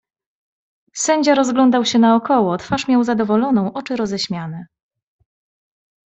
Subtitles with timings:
[0.93, 4.65] "Sędzia rozglądał się naokoło, twarz miał zadowoloną, oczy roześmiane."